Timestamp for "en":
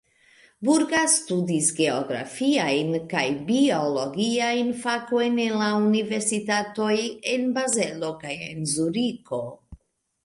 5.47-5.61, 7.35-7.47, 8.51-8.67